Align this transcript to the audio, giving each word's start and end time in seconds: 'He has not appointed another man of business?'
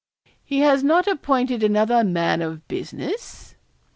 'He 0.43 0.61
has 0.61 0.83
not 0.83 1.05
appointed 1.05 1.61
another 1.61 2.03
man 2.03 2.41
of 2.41 2.67
business?' 2.67 3.53